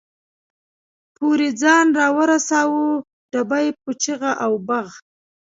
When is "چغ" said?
4.03-4.21